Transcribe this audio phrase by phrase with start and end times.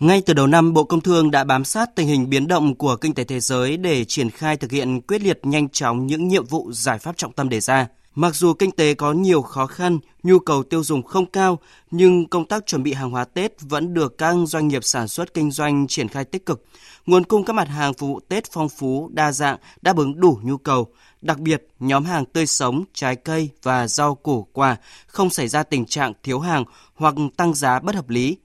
[0.00, 2.96] Ngay từ đầu năm, Bộ Công Thương đã bám sát tình hình biến động của
[2.96, 6.46] kinh tế thế giới để triển khai thực hiện quyết liệt nhanh chóng những nhiệm
[6.46, 7.86] vụ giải pháp trọng tâm đề ra.
[8.14, 11.58] Mặc dù kinh tế có nhiều khó khăn, nhu cầu tiêu dùng không cao,
[11.90, 15.34] nhưng công tác chuẩn bị hàng hóa Tết vẫn được các doanh nghiệp sản xuất
[15.34, 16.64] kinh doanh triển khai tích cực.
[17.06, 20.38] Nguồn cung các mặt hàng phục vụ Tết phong phú, đa dạng, đáp ứng đủ
[20.42, 20.92] nhu cầu.
[21.20, 24.76] Đặc biệt, nhóm hàng tươi sống, trái cây và rau củ quả
[25.06, 26.64] không xảy ra tình trạng thiếu hàng
[26.94, 28.36] hoặc tăng giá bất hợp lý.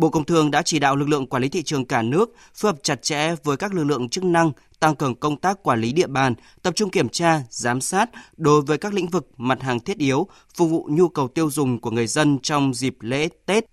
[0.00, 2.72] Bộ Công Thương đã chỉ đạo lực lượng quản lý thị trường cả nước phối
[2.72, 5.92] hợp chặt chẽ với các lực lượng chức năng tăng cường công tác quản lý
[5.92, 9.80] địa bàn, tập trung kiểm tra, giám sát đối với các lĩnh vực mặt hàng
[9.80, 13.64] thiết yếu phục vụ nhu cầu tiêu dùng của người dân trong dịp lễ Tết.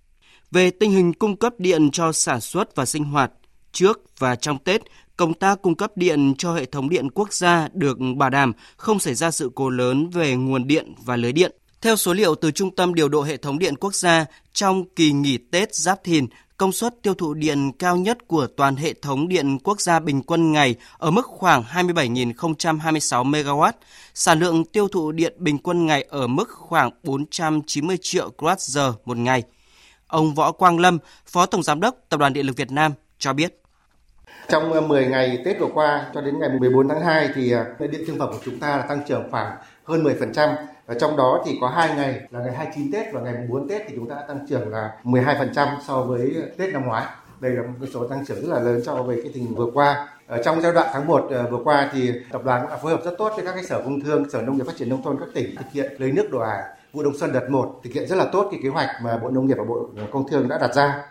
[0.50, 3.32] Về tình hình cung cấp điện cho sản xuất và sinh hoạt,
[3.72, 4.82] trước và trong Tết,
[5.16, 8.98] công tác cung cấp điện cho hệ thống điện quốc gia được bảo đảm không
[8.98, 11.52] xảy ra sự cố lớn về nguồn điện và lưới điện.
[11.82, 15.12] Theo số liệu từ Trung tâm Điều độ Hệ thống Điện Quốc gia, trong kỳ
[15.12, 19.28] nghỉ Tết Giáp Thìn, công suất tiêu thụ điện cao nhất của toàn hệ thống
[19.28, 23.72] điện quốc gia bình quân ngày ở mức khoảng 27.026 MW,
[24.14, 29.16] sản lượng tiêu thụ điện bình quân ngày ở mức khoảng 490 triệu kWh một
[29.16, 29.42] ngày.
[30.06, 33.32] Ông Võ Quang Lâm, Phó Tổng Giám đốc Tập đoàn Điện lực Việt Nam cho
[33.32, 33.62] biết.
[34.48, 37.64] Trong ờ, 10 ngày Tết vừa qua cho đến ngày 14 tháng 2 thì ờ,
[37.78, 40.54] điện thương phẩm của chúng ta là tăng trưởng khoảng hơn 10%.
[40.86, 43.82] Và trong đó thì có hai ngày là ngày 29 Tết và ngày 4 Tết
[43.88, 47.06] thì chúng ta đã tăng trưởng là 12% so với ờ, Tết năm ngoái.
[47.40, 50.08] Đây là một số tăng trưởng rất là lớn so với cái tình vừa qua.
[50.26, 53.00] Ở trong giai đoạn tháng 1 vừa qua thì tập đoàn cũng đã phối hợp
[53.04, 55.16] rất tốt với các cái sở công thương, sở nông nghiệp phát triển nông thôn
[55.20, 56.62] các tỉnh thực hiện lấy nước đổ ải
[56.92, 59.30] vụ đông xuân đợt 1 thực hiện rất là tốt cái kế hoạch mà Bộ
[59.30, 61.04] Nông nghiệp và Bộ Công Thương đã đặt ra.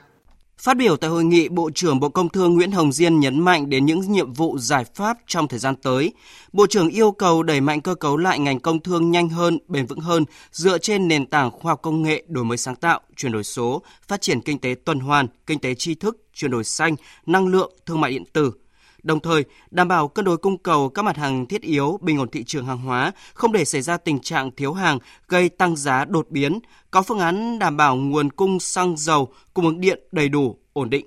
[0.62, 3.70] Phát biểu tại hội nghị, Bộ trưởng Bộ Công Thương Nguyễn Hồng Diên nhấn mạnh
[3.70, 6.14] đến những nhiệm vụ giải pháp trong thời gian tới.
[6.54, 9.86] Bộ trưởng yêu cầu đẩy mạnh cơ cấu lại ngành công thương nhanh hơn, bền
[9.86, 13.32] vững hơn, dựa trên nền tảng khoa học công nghệ, đổi mới sáng tạo, chuyển
[13.32, 16.96] đổi số, phát triển kinh tế tuần hoàn, kinh tế tri thức, chuyển đổi xanh,
[17.26, 18.52] năng lượng, thương mại điện tử,
[19.04, 22.30] đồng thời đảm bảo cân đối cung cầu các mặt hàng thiết yếu, bình ổn
[22.30, 26.06] thị trường hàng hóa, không để xảy ra tình trạng thiếu hàng gây tăng giá
[26.06, 26.60] đột biến,
[26.92, 30.90] có phương án đảm bảo nguồn cung xăng dầu, cung ứng điện đầy đủ, ổn
[30.90, 31.06] định.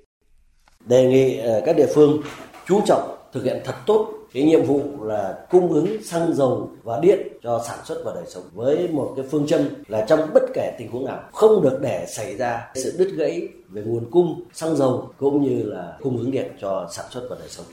[0.85, 2.21] Đề nghị ờ, các địa phương
[2.67, 6.99] chú trọng thực hiện thật tốt cái nhiệm vụ là cung ứng xăng dầu và
[6.99, 10.43] điện cho sản xuất và đời sống với một cái phương châm là trong bất
[10.53, 14.41] kể tình huống nào, không được để xảy ra sự đứt gãy về nguồn cung
[14.53, 17.65] xăng dầu cũng như là cung ứng điện cho sản xuất và đời sống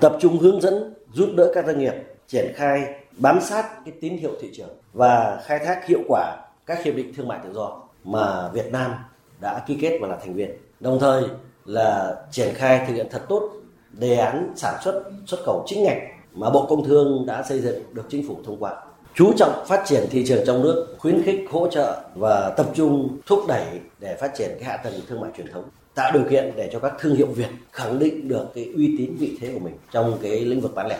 [0.00, 1.94] tập trung hướng dẫn, giúp đỡ các doanh nghiệp
[2.28, 6.36] triển khai bám sát cái tín hiệu thị trường và khai thác hiệu quả
[6.66, 8.94] các hiệp định thương mại tự do mà Việt Nam
[9.40, 10.50] đã ký kết và là thành viên.
[10.80, 11.22] Đồng thời
[11.64, 13.50] là triển khai thực hiện thật tốt
[13.98, 15.98] đề án sản xuất xuất khẩu chính ngạch
[16.32, 18.74] mà Bộ Công Thương đã xây dựng được chính phủ thông qua.
[19.14, 23.18] Chú trọng phát triển thị trường trong nước, khuyến khích hỗ trợ và tập trung
[23.26, 23.64] thúc đẩy
[24.00, 25.64] để phát triển cái hạ tầng thương mại truyền thống
[25.94, 29.16] tạo điều kiện để cho các thương hiệu Việt khẳng định được cái uy tín
[29.18, 30.98] vị thế của mình trong cái lĩnh vực bán lẻ